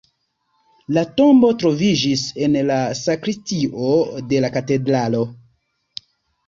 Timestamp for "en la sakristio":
2.47-3.93